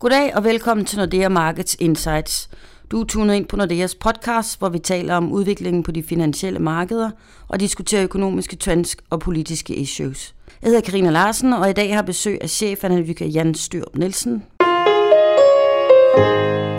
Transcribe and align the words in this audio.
Goddag 0.00 0.36
og 0.36 0.44
velkommen 0.44 0.86
til 0.86 0.98
Nordea 0.98 1.28
Markets 1.28 1.76
Insights. 1.80 2.50
Du 2.90 3.00
er 3.00 3.04
tunet 3.04 3.34
ind 3.34 3.46
på 3.46 3.56
Nordeas 3.56 3.94
podcast, 3.94 4.58
hvor 4.58 4.68
vi 4.68 4.78
taler 4.78 5.14
om 5.14 5.32
udviklingen 5.32 5.82
på 5.82 5.92
de 5.92 6.02
finansielle 6.02 6.58
markeder 6.58 7.10
og 7.48 7.60
diskuterer 7.60 8.04
økonomiske 8.04 8.56
trends 8.56 8.96
og 9.10 9.20
politiske 9.20 9.74
issues. 9.74 10.34
Jeg 10.62 10.68
hedder 10.68 10.80
Karina 10.80 11.10
Larsen, 11.10 11.52
og 11.52 11.70
i 11.70 11.72
dag 11.72 11.94
har 11.94 12.02
besøg 12.02 12.38
af 12.42 12.50
chefanalytiker 12.50 13.26
Jan 13.26 13.54
Styrup 13.54 13.96
Nielsen. 13.96 14.42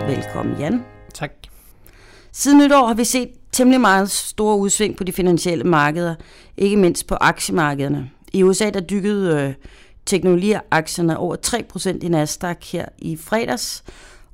Velkommen, 0.06 0.56
Jan. 0.58 0.84
Tak. 1.14 1.32
Siden 2.32 2.58
nytår 2.58 2.86
har 2.86 2.94
vi 2.94 3.04
set 3.04 3.28
temmelig 3.52 3.80
meget 3.80 4.10
store 4.10 4.56
udsving 4.56 4.96
på 4.96 5.04
de 5.04 5.12
finansielle 5.12 5.64
markeder, 5.64 6.14
ikke 6.56 6.76
mindst 6.76 7.06
på 7.06 7.14
aktiemarkederne. 7.14 8.10
I 8.32 8.42
USA 8.42 8.70
der 8.70 8.80
dykkede 8.80 9.40
øh, 9.40 9.54
teknologiaktierne 10.06 11.18
over 11.18 11.36
3% 11.46 11.98
i 12.02 12.08
Nasdaq 12.08 12.64
her 12.72 12.84
i 12.98 13.16
fredags, 13.16 13.84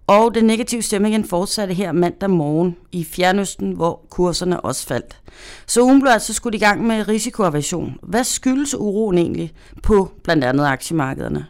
og 0.06 0.34
den 0.34 0.44
negative 0.44 0.82
stemning 0.82 1.28
fortsatte 1.28 1.74
her 1.74 1.92
mandag 1.92 2.30
morgen 2.30 2.76
i 2.92 3.04
Fjernøsten, 3.04 3.72
hvor 3.72 4.06
kurserne 4.10 4.60
også 4.60 4.86
faldt. 4.86 5.20
Så 5.66 5.82
ugen 5.82 6.00
blev 6.00 6.10
altså 6.12 6.32
skudt 6.32 6.54
i 6.54 6.58
gang 6.58 6.86
med 6.86 7.08
risikoaversion. 7.08 7.96
Hvad 8.02 8.24
skyldes 8.24 8.74
uroen 8.74 9.18
egentlig 9.18 9.52
på 9.82 10.10
blandt 10.24 10.44
andet 10.44 10.64
aktiemarkederne? 10.64 11.46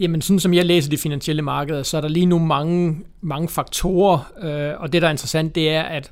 Jamen, 0.00 0.22
sådan 0.22 0.40
som 0.40 0.54
jeg 0.54 0.66
læser 0.66 0.90
de 0.90 0.98
finansielle 0.98 1.42
markeder, 1.42 1.82
så 1.82 1.96
er 1.96 2.00
der 2.00 2.08
lige 2.08 2.26
nu 2.26 2.38
mange, 2.38 2.96
mange 3.20 3.48
faktorer, 3.48 4.32
øh, 4.42 4.80
og 4.80 4.92
det, 4.92 5.02
der 5.02 5.08
er 5.08 5.12
interessant, 5.12 5.54
det 5.54 5.70
er, 5.70 5.82
at 5.82 6.10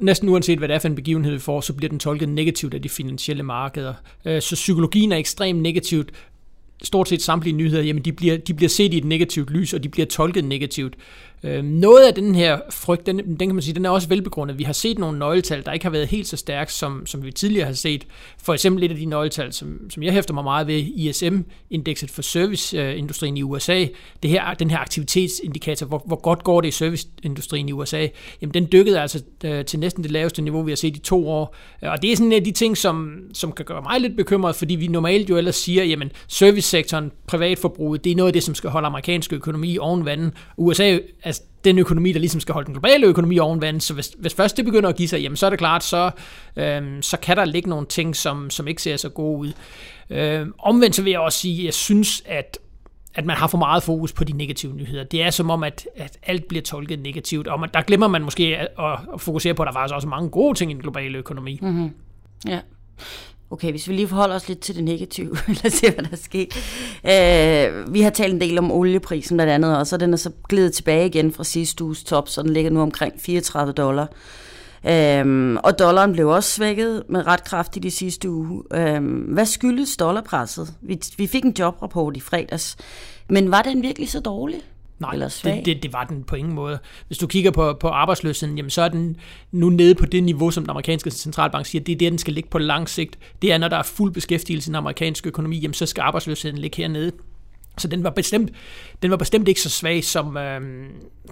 næsten 0.00 0.28
uanset 0.28 0.58
hvad 0.58 0.68
det 0.68 0.74
er 0.74 0.78
for 0.78 0.88
en 0.88 0.94
begivenhed, 0.94 1.32
vi 1.32 1.38
får, 1.38 1.60
så 1.60 1.72
bliver 1.72 1.88
den 1.88 1.98
tolket 1.98 2.28
negativt 2.28 2.74
af 2.74 2.82
de 2.82 2.88
finansielle 2.88 3.42
markeder. 3.42 3.94
Øh, 4.24 4.42
så 4.42 4.54
psykologien 4.54 5.12
er 5.12 5.16
ekstremt 5.16 5.62
negativt. 5.62 6.10
Stort 6.82 7.08
set 7.08 7.22
samtlige 7.22 7.56
nyheder, 7.56 7.82
jamen 7.82 8.04
de 8.04 8.12
bliver, 8.12 8.36
de 8.36 8.54
bliver 8.54 8.68
set 8.68 8.94
i 8.94 8.98
et 8.98 9.04
negativt 9.04 9.50
lys, 9.50 9.74
og 9.74 9.82
de 9.82 9.88
bliver 9.88 10.06
tolket 10.06 10.44
negativt. 10.44 10.94
Øh, 11.42 11.64
noget 11.64 12.06
af 12.06 12.14
den 12.14 12.34
her 12.34 12.58
frygt, 12.70 13.06
den, 13.06 13.18
den 13.18 13.38
kan 13.38 13.54
man 13.54 13.62
sige, 13.62 13.74
den 13.74 13.84
er 13.84 13.90
også 13.90 14.08
velbegrundet. 14.08 14.58
Vi 14.58 14.64
har 14.64 14.72
set 14.72 14.98
nogle 14.98 15.18
nøgletal, 15.18 15.64
der 15.64 15.72
ikke 15.72 15.84
har 15.84 15.90
været 15.90 16.08
helt 16.08 16.28
så 16.28 16.36
stærke, 16.36 16.72
som, 16.72 17.06
som 17.06 17.24
vi 17.24 17.32
tidligere 17.32 17.66
har 17.66 17.72
set. 17.72 18.06
For 18.38 18.54
eksempel 18.54 18.84
et 18.84 18.90
af 18.90 18.96
de 18.96 19.04
nøgletal, 19.04 19.52
som, 19.52 19.90
som 19.90 20.02
jeg 20.02 20.12
hæfter 20.12 20.34
mig 20.34 20.44
meget 20.44 20.66
ved, 20.66 20.74
ISM-indekset 20.74 22.10
for 22.10 22.22
serviceindustrien 22.22 23.36
i 23.36 23.42
USA. 23.42 23.86
Det 24.22 24.30
her, 24.30 24.54
den 24.54 24.70
her 24.70 24.78
aktivitetsindikator, 24.78 25.86
hvor, 25.86 26.02
hvor 26.06 26.20
godt 26.20 26.44
går 26.44 26.60
det 26.60 26.68
i 26.68 26.70
serviceindustrien 26.70 27.68
i 27.68 27.72
USA, 27.72 28.06
jamen 28.42 28.54
den 28.54 28.68
dykkede 28.72 29.00
altså 29.00 29.22
øh, 29.44 29.64
til 29.64 29.78
næsten 29.78 30.02
det 30.02 30.10
laveste 30.10 30.42
niveau, 30.42 30.62
vi 30.62 30.70
har 30.70 30.76
set 30.76 30.96
i 30.96 31.00
to 31.00 31.28
år. 31.28 31.54
Øh, 31.82 31.90
og 31.90 32.02
det 32.02 32.12
er 32.12 32.16
sådan 32.16 32.26
en 32.26 32.32
af 32.32 32.44
de 32.44 32.52
ting, 32.52 32.76
som, 32.76 33.18
som 33.32 33.52
kan 33.52 33.64
gøre 33.64 33.82
mig 33.82 34.00
lidt 34.00 34.16
bekymret, 34.16 34.56
fordi 34.56 34.74
vi 34.74 34.86
normalt 34.86 35.30
jo 35.30 35.36
ellers 35.36 35.56
siger, 35.56 35.84
jamen 35.84 36.12
servicesektoren, 36.28 37.12
privatforbruget, 37.26 38.04
det 38.04 38.12
er 38.12 38.16
noget 38.16 38.28
af 38.28 38.32
det, 38.32 38.42
som 38.42 38.54
skal 38.54 38.70
holde 38.70 38.86
amerikansk 38.86 39.32
økonomi 39.32 39.78
oven 39.78 40.04
vandet. 40.04 40.32
USA 40.56 40.98
altså, 41.28 41.42
den 41.64 41.78
økonomi, 41.78 42.12
der 42.12 42.18
ligesom 42.18 42.40
skal 42.40 42.52
holde 42.52 42.66
den 42.66 42.74
globale 42.74 43.06
økonomi 43.06 43.38
oven 43.38 43.60
vand. 43.60 43.80
Så 43.80 43.94
hvis, 43.94 44.10
hvis 44.18 44.34
først 44.34 44.56
det 44.56 44.64
begynder 44.64 44.88
at 44.88 44.96
give 44.96 45.08
sig, 45.08 45.20
jamen 45.20 45.36
så 45.36 45.46
er 45.46 45.50
det 45.50 45.58
klart, 45.58 45.84
så, 45.84 46.10
øhm, 46.56 47.02
så 47.02 47.16
kan 47.16 47.36
der 47.36 47.44
ligge 47.44 47.70
nogle 47.70 47.86
ting, 47.86 48.16
som, 48.16 48.50
som 48.50 48.68
ikke 48.68 48.82
ser 48.82 48.96
så 48.96 49.08
gode 49.08 49.38
ud. 49.38 49.52
Øhm, 50.10 50.54
omvendt 50.58 50.96
så 50.96 51.02
vil 51.02 51.10
jeg 51.10 51.20
også 51.20 51.38
sige, 51.38 51.58
at 51.58 51.64
jeg 51.64 51.74
synes, 51.74 52.22
at 52.26 52.58
at 53.14 53.24
man 53.24 53.36
har 53.36 53.46
for 53.46 53.58
meget 53.58 53.82
fokus 53.82 54.12
på 54.12 54.24
de 54.24 54.32
negative 54.32 54.74
nyheder. 54.74 55.04
Det 55.04 55.22
er 55.22 55.30
som 55.30 55.50
om, 55.50 55.64
at, 55.64 55.88
at 55.96 56.18
alt 56.22 56.48
bliver 56.48 56.62
tolket 56.62 56.98
negativt, 56.98 57.48
og 57.48 57.60
man, 57.60 57.68
der 57.74 57.82
glemmer 57.82 58.08
man 58.08 58.22
måske 58.22 58.56
at, 58.56 58.68
at 59.14 59.20
fokusere 59.20 59.54
på, 59.54 59.62
at 59.62 59.66
der 59.66 59.72
faktisk 59.72 59.94
også 59.94 60.08
mange 60.08 60.30
gode 60.30 60.58
ting 60.58 60.70
i 60.70 60.74
den 60.74 60.82
globale 60.82 61.18
økonomi. 61.18 61.58
Mm-hmm. 61.62 61.90
Ja. 62.48 62.60
Okay, 63.50 63.70
hvis 63.70 63.88
vi 63.88 63.92
lige 63.92 64.08
forholder 64.08 64.34
os 64.34 64.48
lidt 64.48 64.60
til 64.60 64.76
det 64.76 64.84
negative, 64.84 65.36
lad 65.48 65.66
os 65.66 65.72
se, 65.72 65.90
hvad 65.90 66.04
der 66.04 66.10
er 66.12 66.16
sket. 66.16 66.56
Øh, 67.04 67.94
vi 67.94 68.00
har 68.00 68.10
talt 68.10 68.34
en 68.34 68.40
del 68.40 68.58
om 68.58 68.72
olieprisen 68.72 69.36
blandt 69.36 69.52
andet, 69.52 69.78
og 69.78 69.86
så 69.86 69.96
den 69.96 70.12
er 70.12 70.16
så 70.16 70.30
glidet 70.48 70.72
tilbage 70.72 71.06
igen 71.06 71.32
fra 71.32 71.44
sidste 71.44 71.84
uges 71.84 72.04
top, 72.04 72.28
så 72.28 72.42
den 72.42 72.52
ligger 72.52 72.70
nu 72.70 72.80
omkring 72.80 73.14
34 73.20 73.72
dollar. 73.72 74.12
Øhm, 74.86 75.56
og 75.56 75.78
dollaren 75.78 76.12
blev 76.12 76.28
også 76.28 76.50
svækket 76.50 77.02
med 77.08 77.26
ret 77.26 77.44
kraftigt 77.44 77.84
i 77.84 77.90
sidste 77.90 78.30
uge. 78.30 78.62
Øhm, 78.74 79.16
hvad 79.16 79.46
skyldes 79.46 79.96
dollarpresset? 79.96 80.74
Vi, 80.80 81.00
vi 81.16 81.26
fik 81.26 81.44
en 81.44 81.54
jobrapport 81.58 82.16
i 82.16 82.20
fredags, 82.20 82.76
men 83.28 83.50
var 83.50 83.62
den 83.62 83.82
virkelig 83.82 84.08
så 84.08 84.20
dårlig? 84.20 84.60
Nej, 84.98 85.12
eller 85.12 85.28
svag. 85.28 85.56
Det, 85.56 85.66
det, 85.66 85.82
det 85.82 85.92
var 85.92 86.04
den 86.04 86.24
på 86.24 86.36
ingen 86.36 86.54
måde. 86.54 86.78
Hvis 87.06 87.18
du 87.18 87.26
kigger 87.26 87.50
på, 87.50 87.72
på 87.72 87.88
arbejdsløsheden, 87.88 88.56
jamen 88.56 88.70
så 88.70 88.82
er 88.82 88.88
den 88.88 89.16
nu 89.52 89.70
nede 89.70 89.94
på 89.94 90.06
det 90.06 90.22
niveau, 90.22 90.50
som 90.50 90.62
den 90.62 90.70
amerikanske 90.70 91.10
centralbank 91.10 91.66
siger, 91.66 91.84
det 91.84 91.92
er 91.92 91.96
det, 91.96 92.10
den 92.10 92.18
skal 92.18 92.34
ligge 92.34 92.50
på 92.50 92.58
lang 92.58 92.88
sigt. 92.88 93.18
Det 93.42 93.52
er, 93.52 93.58
når 93.58 93.68
der 93.68 93.76
er 93.76 93.82
fuld 93.82 94.12
beskæftigelse 94.12 94.68
i 94.68 94.70
den 94.70 94.74
amerikanske 94.74 95.28
økonomi, 95.28 95.58
jamen 95.58 95.74
så 95.74 95.86
skal 95.86 96.02
arbejdsløsheden 96.02 96.58
ligge 96.58 96.76
hernede. 96.76 97.12
Så 97.78 97.88
den 97.88 98.04
var 98.04 98.10
bestemt, 98.10 98.50
den 99.02 99.10
var 99.10 99.16
bestemt 99.16 99.48
ikke 99.48 99.60
så 99.60 99.70
svag, 99.70 100.04
som, 100.04 100.36
øh, 100.36 100.60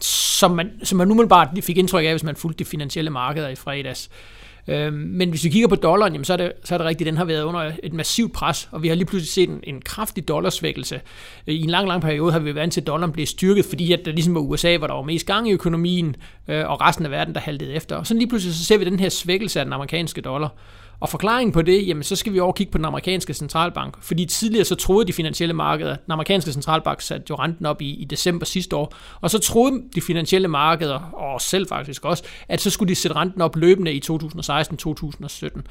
som, 0.00 0.50
man, 0.50 0.70
som 0.82 0.98
man 0.98 1.10
umiddelbart 1.10 1.48
fik 1.62 1.78
indtryk 1.78 2.04
af, 2.04 2.12
hvis 2.12 2.24
man 2.24 2.36
fulgte 2.36 2.64
de 2.64 2.64
finansielle 2.64 3.10
markeder 3.10 3.48
i 3.48 3.54
fredags. 3.54 4.10
Øh, 4.12 4.45
Øhm, 4.68 4.94
men 4.94 5.30
hvis 5.30 5.44
vi 5.44 5.48
kigger 5.48 5.68
på 5.68 5.74
dollaren, 5.74 6.12
jamen, 6.12 6.24
så, 6.24 6.32
er 6.32 6.36
det, 6.36 6.52
så 6.64 6.74
er 6.74 6.78
det 6.78 6.86
rigtigt, 6.86 7.06
den 7.06 7.16
har 7.16 7.24
været 7.24 7.42
under 7.42 7.72
et 7.82 7.92
massivt 7.92 8.32
pres, 8.32 8.68
og 8.72 8.82
vi 8.82 8.88
har 8.88 8.94
lige 8.94 9.06
pludselig 9.06 9.32
set 9.32 9.48
en, 9.48 9.60
en 9.62 9.80
kraftig 9.80 10.28
dollarsvækkelse. 10.28 11.00
Øh, 11.46 11.54
I 11.54 11.62
en 11.62 11.70
lang, 11.70 11.88
lang 11.88 12.02
periode 12.02 12.32
har 12.32 12.38
vi 12.38 12.44
været 12.44 12.56
vant 12.56 12.72
til, 12.72 12.80
at 12.80 12.86
dollaren 12.86 13.12
blev 13.12 13.26
styrket, 13.26 13.64
fordi 13.64 13.92
at 13.92 14.00
det 14.04 14.14
ligesom 14.14 14.34
var 14.34 14.40
USA, 14.40 14.76
hvor 14.76 14.86
der 14.86 14.94
var 14.94 15.02
mest 15.02 15.26
gang 15.26 15.48
i 15.48 15.52
økonomien, 15.52 16.16
øh, 16.48 16.70
og 16.70 16.80
resten 16.80 17.04
af 17.04 17.10
verden, 17.10 17.34
der 17.34 17.40
haltede 17.40 17.74
efter. 17.74 17.96
Og 17.96 18.06
så 18.06 18.14
lige 18.14 18.28
pludselig 18.28 18.54
så 18.54 18.64
ser 18.64 18.78
vi 18.78 18.84
den 18.84 19.00
her 19.00 19.08
svækkelse 19.08 19.60
af 19.60 19.66
den 19.66 19.72
amerikanske 19.72 20.20
dollar. 20.20 20.48
Og 21.00 21.08
forklaringen 21.08 21.52
på 21.52 21.62
det, 21.62 21.86
jamen 21.86 22.02
så 22.02 22.16
skal 22.16 22.32
vi 22.32 22.40
over 22.40 22.52
kigge 22.52 22.70
på 22.72 22.78
den 22.78 22.84
amerikanske 22.84 23.34
centralbank. 23.34 24.02
Fordi 24.02 24.24
tidligere 24.24 24.64
så 24.64 24.74
troede 24.74 25.06
de 25.06 25.12
finansielle 25.12 25.54
markeder, 25.54 25.96
den 25.96 26.12
amerikanske 26.12 26.52
centralbank 26.52 27.00
satte 27.00 27.26
jo 27.30 27.34
renten 27.34 27.66
op 27.66 27.82
i, 27.82 27.90
i 27.94 28.04
december 28.04 28.46
sidste 28.46 28.76
år, 28.76 28.94
og 29.20 29.30
så 29.30 29.38
troede 29.38 29.82
de 29.94 30.00
finansielle 30.00 30.48
markeder, 30.48 30.98
og 30.98 31.40
selv 31.40 31.68
faktisk 31.68 32.04
også, 32.04 32.24
at 32.48 32.60
så 32.60 32.70
skulle 32.70 32.88
de 32.88 32.94
sætte 32.94 33.16
renten 33.16 33.40
op 33.40 33.56
løbende 33.56 33.92
i 33.92 34.02
2016-2017. 34.10 35.62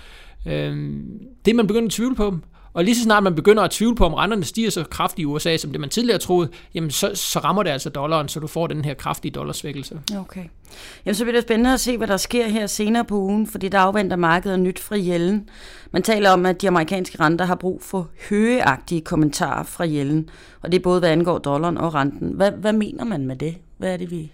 Øhm, 0.52 1.20
det 1.46 1.52
er 1.52 1.56
man 1.56 1.68
begyndt 1.68 1.86
at 1.86 1.92
tvivle 1.92 2.16
på. 2.16 2.40
Og 2.76 2.84
lige 2.84 2.96
så 2.96 3.04
snart 3.04 3.24
man 3.24 3.36
begynder 3.36 3.64
at 3.64 3.72
tvivle 3.72 3.96
på, 3.96 4.06
om 4.06 4.14
renterne 4.14 4.44
stiger 4.44 4.70
så 4.70 4.84
kraftigt 4.84 5.24
i 5.24 5.26
USA, 5.26 5.58
som 5.58 5.72
det 5.72 5.82
man 5.82 5.90
tidligere 5.90 6.20
troede, 6.20 6.50
jamen 6.74 6.92
så, 6.92 7.12
så 7.14 7.40
rammer 7.40 7.64
det 7.64 7.70
altså 7.70 7.90
dollaren, 7.90 8.28
så 8.28 8.40
du 8.40 8.48
får 8.48 8.68
den 8.68 8.86
her 8.86 8.94
kraftige 8.94 9.32
dollarsvækkelse. 9.32 10.00
Okay. 10.18 10.44
Jamen, 11.06 11.16
så 11.16 11.24
bliver 11.24 11.36
det 11.36 11.44
spændende 11.44 11.74
at 11.74 11.80
se, 11.80 11.98
hvad 11.98 12.08
der 12.08 12.18
sker 12.18 12.48
her 12.48 12.68
senere 12.68 13.06
på 13.06 13.16
ugen, 13.16 13.48
fordi 13.48 13.70
der 13.70 13.80
afventer 13.80 14.18
markedet 14.18 14.60
nyt 14.60 14.80
fra 14.80 14.96
Jellen. 14.98 15.50
Man 15.92 16.04
taler 16.04 16.30
om, 16.30 16.46
at 16.46 16.62
de 16.62 16.68
amerikanske 16.68 17.20
renter 17.20 17.46
har 17.46 17.56
brug 17.56 17.82
for 17.84 18.10
højeagtige 18.30 19.02
kommentarer 19.02 19.64
fra 19.64 19.86
Jellen, 19.86 20.30
og 20.62 20.72
det 20.72 20.78
er 20.78 20.84
både 20.84 21.00
hvad 21.00 21.10
angår 21.10 21.38
dollaren 21.38 21.78
og 21.78 21.94
renten. 21.94 22.32
Hvad, 22.34 22.52
hvad 22.52 22.74
mener 22.74 23.04
man 23.04 23.28
med 23.28 23.36
det? 23.36 23.56
Hvad 23.78 23.94
er 23.94 23.98
det, 23.98 24.12
vi 24.12 24.32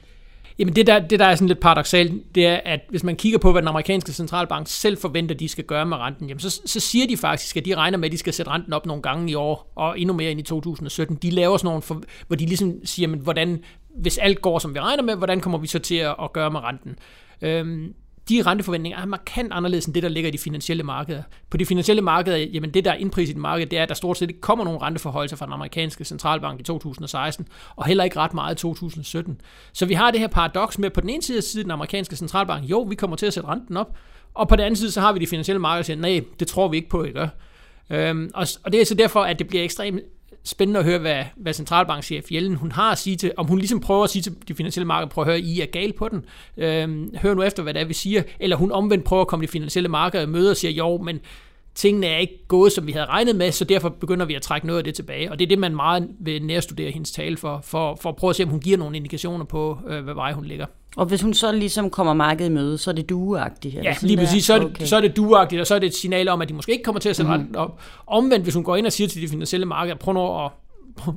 Jamen 0.61 0.75
det 0.75 0.88
der, 0.88 0.99
det 0.99 1.19
der 1.19 1.25
er 1.25 1.35
sådan 1.35 1.47
lidt 1.47 1.59
paradoxalt, 1.59 2.35
det 2.35 2.47
er, 2.47 2.59
at 2.66 2.79
hvis 2.89 3.03
man 3.03 3.16
kigger 3.16 3.39
på, 3.39 3.51
hvad 3.51 3.61
den 3.61 3.67
amerikanske 3.67 4.13
centralbank 4.13 4.67
selv 4.69 4.97
forventer, 4.97 5.35
de 5.35 5.47
skal 5.47 5.63
gøre 5.63 5.85
med 5.85 5.97
renten, 5.97 6.27
jamen 6.27 6.39
så, 6.39 6.61
så 6.66 6.79
siger 6.79 7.07
de 7.07 7.17
faktisk, 7.17 7.57
at 7.57 7.66
de 7.66 7.75
regner 7.75 7.97
med, 7.97 8.05
at 8.07 8.11
de 8.11 8.17
skal 8.17 8.33
sætte 8.33 8.51
renten 8.51 8.73
op 8.73 8.85
nogle 8.85 9.01
gange 9.01 9.31
i 9.31 9.35
år, 9.35 9.71
og 9.75 10.00
endnu 10.00 10.13
mere 10.16 10.31
end 10.31 10.39
i 10.39 10.44
2017. 10.44 11.16
De 11.16 11.29
laver 11.29 11.57
sådan 11.57 11.67
nogle, 11.67 11.81
for, 11.81 12.01
hvor 12.27 12.35
de 12.35 12.45
ligesom 12.45 12.85
siger, 12.85 13.07
men 13.07 13.19
hvordan, 13.19 13.63
hvis 13.95 14.17
alt 14.17 14.41
går, 14.41 14.59
som 14.59 14.73
vi 14.73 14.79
regner 14.79 15.03
med, 15.03 15.16
hvordan 15.16 15.39
kommer 15.39 15.57
vi 15.57 15.67
så 15.67 15.79
til 15.79 15.95
at, 15.95 16.16
at 16.23 16.33
gøre 16.33 16.51
med 16.51 16.59
renten? 16.59 16.95
Øhm, 17.41 17.94
de 18.31 18.42
renteforventninger 18.42 19.00
er 19.00 19.06
markant 19.06 19.53
anderledes 19.53 19.86
end 19.86 19.94
det, 19.94 20.03
der 20.03 20.09
ligger 20.09 20.28
i 20.28 20.31
de 20.31 20.38
finansielle 20.38 20.84
markeder. 20.84 21.24
På 21.50 21.58
de 21.58 21.66
finansielle 21.66 22.02
markeder, 22.02 22.38
jamen 22.38 22.74
det, 22.74 22.86
der 22.86 22.92
er 22.92 22.96
indpriset 22.96 23.36
i 23.36 23.38
markedet, 23.38 23.72
det 23.72 23.80
er, 23.80 23.84
at 23.84 23.90
der 23.90 23.96
stort 23.96 24.18
set 24.18 24.30
ikke 24.30 24.42
kommer 24.42 24.66
nogen 24.66 24.81
renteforholdelser 24.81 25.38
fra 25.38 25.46
den 25.46 25.53
amerikanske 25.53 26.06
centralbank 26.06 26.59
i 26.59 26.64
2016, 26.64 27.47
og 27.75 27.86
heller 27.86 28.03
ikke 28.03 28.19
ret 28.19 28.34
meget 28.34 28.56
i 28.56 28.58
2017. 28.58 29.42
Så 29.74 29.86
vi 29.86 29.94
har 29.94 30.12
det 30.12 30.19
her 30.19 30.28
paradoks 30.28 30.80
med, 30.80 30.90
på 30.90 31.02
den 31.02 31.09
ene 31.09 31.22
side 31.22 31.38
af 31.38 31.64
den 31.64 31.72
amerikanske 31.72 32.16
centralbank, 32.16 32.64
jo, 32.64 32.81
vi 32.81 32.96
kommer 32.96 33.16
til 33.18 33.25
at 33.25 33.34
sætte 33.34 33.50
renten 33.50 33.78
op, 33.78 33.97
og 34.34 34.48
på 34.48 34.56
den 34.56 34.66
anden 34.66 34.75
side, 34.75 34.92
så 34.92 35.02
har 35.02 35.13
vi 35.13 35.19
de 35.19 35.28
finansielle 35.28 35.59
markeder, 35.59 35.78
der 35.78 35.84
siger, 35.84 35.98
nej, 35.98 36.22
det 36.40 36.48
tror 36.48 36.68
vi 36.68 36.78
ikke 36.78 36.90
på, 36.90 37.03
I 37.03 37.12
gør. 37.12 37.28
Øhm, 37.90 38.31
og, 38.34 38.48
og 38.63 38.72
det 38.72 38.81
er 38.81 38.86
så 38.86 38.96
derfor, 38.96 39.22
at 39.22 39.40
det 39.40 39.48
bliver 39.48 39.63
ekstremt 39.63 40.02
spændende 40.44 40.79
at 40.79 40.85
høre, 40.85 41.00
hvad, 41.00 41.24
hvad 41.35 41.53
centralbankchef 41.53 42.31
Jellen 42.31 42.56
hun 42.56 42.72
har 42.72 42.91
at 42.91 42.97
sige 42.97 43.16
til, 43.16 43.31
om 43.38 43.47
hun 43.47 43.57
ligesom 43.57 43.80
prøver 43.80 44.04
at 44.04 44.10
sige 44.10 44.21
til 44.21 44.36
de 44.48 44.56
finansielle 44.56 44.88
markeder, 44.88 45.10
prøv 45.10 45.21
at 45.21 45.27
høre, 45.27 45.39
I 45.39 45.62
er 45.62 45.65
gal 45.65 45.94
på 45.94 46.10
den. 46.10 46.25
Øhm, 46.57 47.15
hør 47.21 47.33
nu 47.33 47.44
efter, 47.44 47.63
hvad 47.63 47.74
det 47.74 47.81
er, 47.81 47.86
vi 47.86 47.94
siger. 47.94 48.24
Eller 48.39 48.56
hun 48.56 48.71
omvendt 48.71 49.06
prøver 49.06 49.21
at 49.21 49.27
komme 49.27 49.45
de 49.45 49.51
finansielle 49.51 49.89
markeder 49.89 50.24
i 50.24 50.27
møde 50.27 50.51
og 50.51 50.57
siger, 50.57 50.71
jo, 50.71 50.98
men 50.98 51.19
tingene 51.75 52.07
er 52.07 52.18
ikke 52.18 52.47
gået, 52.47 52.71
som 52.71 52.88
vi 52.88 52.91
havde 52.91 53.06
regnet 53.06 53.35
med, 53.35 53.51
så 53.51 53.65
derfor 53.65 53.89
begynder 53.89 54.25
vi 54.25 54.35
at 54.35 54.41
trække 54.41 54.68
noget 54.68 54.77
af 54.77 54.83
det 54.83 54.95
tilbage. 54.95 55.31
Og 55.31 55.39
det 55.39 55.45
er 55.45 55.50
det, 55.50 55.59
man 55.59 55.75
meget 55.75 56.07
vil 56.19 56.45
nærstudere 56.45 56.91
hendes 56.91 57.12
tale 57.12 57.38
for, 57.38 57.59
for, 57.63 57.97
for 58.01 58.09
at 58.09 58.15
prøve 58.15 58.29
at 58.29 58.35
se, 58.35 58.44
om 58.44 58.50
hun 58.50 58.59
giver 58.59 58.77
nogle 58.77 58.97
indikationer 58.97 59.45
på, 59.45 59.77
øh, 59.88 60.03
hvad 60.03 60.13
vej 60.13 60.33
hun 60.33 60.45
ligger. 60.45 60.65
Og 60.95 61.06
hvis 61.06 61.21
hun 61.21 61.33
så 61.33 61.51
ligesom 61.51 61.89
kommer 61.89 62.13
markedet 62.13 62.50
i 62.50 62.53
møde, 62.53 62.77
så 62.77 62.91
er 62.91 62.95
det 62.95 63.09
dueagtigt? 63.09 63.75
Ja, 63.75 63.95
lige 64.01 64.18
præcis. 64.18 64.45
Så 64.45 64.53
er, 64.53 64.59
det, 64.59 64.68
okay. 64.68 64.85
så 64.85 64.95
er 64.95 65.01
det 65.01 65.18
dueagtigt, 65.18 65.62
og 65.62 65.68
så 65.68 65.75
er 65.75 65.79
det 65.79 65.88
et 65.88 65.95
signal 65.95 66.27
om, 66.27 66.41
at 66.41 66.50
de 66.50 66.53
måske 66.53 66.71
ikke 66.71 66.83
kommer 66.83 67.00
til 67.00 67.09
at 67.09 67.15
sætte 67.15 67.38
mm. 67.38 67.56
op. 67.56 67.81
Omvendt, 68.07 68.45
hvis 68.45 68.53
hun 68.53 68.63
går 68.63 68.75
ind 68.75 68.85
og 68.85 68.91
siger 68.91 69.07
til 69.07 69.21
de 69.21 69.27
finansielle 69.27 69.65
markeder, 69.65 69.95
prøv 69.95 70.13
nu 70.13 70.45
at 70.45 70.51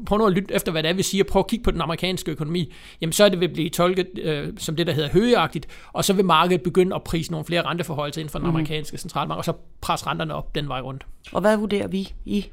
prøv 0.06 0.18
nu 0.18 0.26
at 0.26 0.32
lytte 0.32 0.54
efter, 0.54 0.72
hvad 0.72 0.82
det 0.82 0.88
er, 0.88 0.94
vi 0.94 1.02
siger. 1.02 1.24
Prøv 1.24 1.40
at 1.40 1.46
kigge 1.46 1.62
på 1.62 1.70
den 1.70 1.80
amerikanske 1.80 2.30
økonomi. 2.30 2.72
Jamen, 3.00 3.12
så 3.12 3.24
er 3.24 3.28
det 3.28 3.40
vil 3.40 3.48
blive 3.48 3.70
tolket 3.70 4.18
øh, 4.22 4.52
som 4.58 4.76
det, 4.76 4.86
der 4.86 4.92
hedder 4.92 5.08
højeagtigt, 5.12 5.66
og 5.92 6.04
så 6.04 6.12
vil 6.12 6.24
markedet 6.24 6.62
begynde 6.62 6.96
at 6.96 7.02
prise 7.02 7.30
nogle 7.30 7.44
flere 7.46 7.62
renteforhold 7.62 8.18
ind 8.18 8.28
for 8.28 8.38
den 8.38 8.46
mhm. 8.46 8.56
amerikanske 8.56 8.98
centralbank, 8.98 9.38
og 9.38 9.44
så 9.44 9.52
presse 9.80 10.06
renterne 10.06 10.34
op 10.34 10.54
den 10.54 10.68
vej 10.68 10.80
rundt. 10.80 11.06
Og 11.32 11.40
hvad 11.40 11.56
vurderer 11.56 11.86
vi 11.86 12.12
i? 12.24 12.46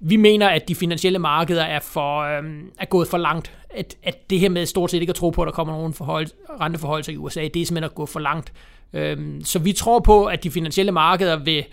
vi 0.00 0.16
mener, 0.16 0.48
at 0.48 0.68
de 0.68 0.74
finansielle 0.74 1.18
markeder 1.18 1.62
er, 1.62 1.80
for, 1.80 2.20
øhm, 2.20 2.70
er 2.78 2.84
gået 2.84 3.08
for 3.08 3.18
langt. 3.18 3.52
At, 3.70 3.96
at 4.02 4.30
det 4.30 4.40
her 4.40 4.48
med 4.48 4.66
stort 4.66 4.90
set 4.90 5.00
ikke 5.00 5.10
at 5.10 5.16
tro 5.16 5.30
på, 5.30 5.42
at 5.42 5.46
der 5.46 5.52
kommer 5.52 5.74
nogen 5.74 5.94
forhold, 5.94 6.26
renteforhold 6.60 7.08
i 7.08 7.16
USA, 7.16 7.40
det 7.40 7.62
er 7.62 7.66
simpelthen 7.66 7.84
at 7.84 7.94
gå 7.94 8.06
for 8.06 8.20
langt. 8.20 8.52
Øhm, 8.92 9.44
så 9.44 9.58
vi 9.58 9.72
tror 9.72 10.00
på, 10.00 10.24
at 10.24 10.44
de 10.44 10.50
finansielle 10.50 10.92
markeder 10.92 11.36
vil, 11.36 11.64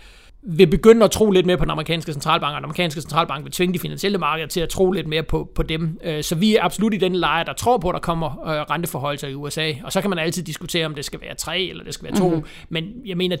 vil 0.42 0.66
begynde 0.66 1.04
at 1.04 1.10
tro 1.10 1.30
lidt 1.30 1.46
mere 1.46 1.56
på 1.56 1.64
den 1.64 1.70
amerikanske 1.70 2.12
centralbank, 2.12 2.54
og 2.54 2.56
den 2.56 2.64
amerikanske 2.64 3.00
centralbank 3.00 3.44
vil 3.44 3.52
tvinge 3.52 3.74
de 3.74 3.78
finansielle 3.78 4.18
markeder 4.18 4.48
til 4.48 4.60
at 4.60 4.68
tro 4.68 4.90
lidt 4.90 5.06
mere 5.06 5.22
på, 5.22 5.50
på 5.54 5.62
dem. 5.62 5.98
Øh, 6.04 6.22
så 6.22 6.34
vi 6.34 6.56
er 6.56 6.64
absolut 6.64 6.94
i 6.94 6.96
den 6.96 7.14
lejr, 7.14 7.44
der 7.44 7.52
tror 7.52 7.78
på, 7.78 7.88
at 7.88 7.94
der 7.94 8.00
kommer 8.00 8.48
øh, 8.48 8.60
renteforhold 8.60 9.24
i 9.24 9.34
USA. 9.34 9.72
Og 9.84 9.92
så 9.92 10.00
kan 10.00 10.10
man 10.10 10.18
altid 10.18 10.42
diskutere, 10.42 10.86
om 10.86 10.94
det 10.94 11.04
skal 11.04 11.20
være 11.20 11.34
tre 11.34 11.60
eller 11.60 11.84
det 11.84 11.94
skal 11.94 12.04
være 12.04 12.18
to. 12.18 12.28
Mm-hmm. 12.28 12.44
Men 12.68 12.92
jeg 13.06 13.16
mener, 13.16 13.36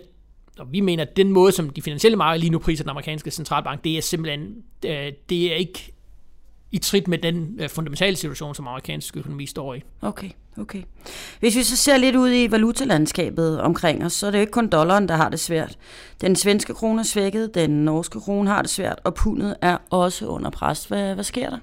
og 0.58 0.66
vi 0.72 0.80
mener, 0.80 1.02
at 1.02 1.16
den 1.16 1.32
måde, 1.32 1.52
som 1.52 1.70
de 1.70 1.82
finansielle 1.82 2.16
markeder 2.16 2.40
lige 2.40 2.50
nu 2.50 2.58
priser 2.58 2.84
den 2.84 2.90
amerikanske 2.90 3.30
centralbank, 3.30 3.84
det 3.84 3.98
er 3.98 4.02
simpelthen, 4.02 4.54
øh, 4.86 5.12
det 5.28 5.52
er 5.52 5.56
ikke 5.56 5.91
i 6.72 6.78
trit 6.78 7.08
med 7.08 7.18
den 7.18 7.56
øh, 7.60 7.68
fundamentale 7.68 8.16
situation, 8.16 8.54
som 8.54 8.68
amerikansk 8.68 9.16
økonomi 9.16 9.46
står 9.46 9.74
i. 9.74 9.82
Okay, 10.02 10.30
okay. 10.58 10.82
Hvis 11.40 11.56
vi 11.56 11.62
så 11.62 11.76
ser 11.76 11.96
lidt 11.96 12.16
ud 12.16 12.30
i 12.32 12.50
valutalandskabet 12.50 13.60
omkring 13.60 14.04
os, 14.04 14.12
så 14.12 14.26
er 14.26 14.30
det 14.30 14.38
jo 14.38 14.40
ikke 14.40 14.52
kun 14.52 14.68
dollaren, 14.68 15.08
der 15.08 15.16
har 15.16 15.28
det 15.28 15.40
svært. 15.40 15.78
Den 16.20 16.36
svenske 16.36 16.74
krone 16.74 17.00
er 17.00 17.04
svækket, 17.04 17.54
den 17.54 17.70
norske 17.70 18.20
krone 18.20 18.50
har 18.50 18.62
det 18.62 18.70
svært, 18.70 19.00
og 19.04 19.14
pundet 19.14 19.56
er 19.60 19.76
også 19.90 20.26
under 20.26 20.50
pres. 20.50 20.84
Hvad, 20.84 21.14
hvad 21.14 21.24
sker 21.24 21.50
der? 21.50 21.58